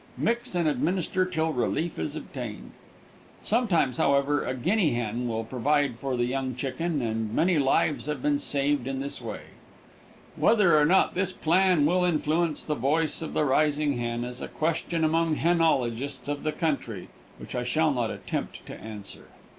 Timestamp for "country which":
16.51-17.53